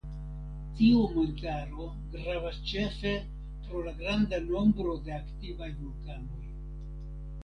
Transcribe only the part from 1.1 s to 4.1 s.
montaro gravas ĉefe pro la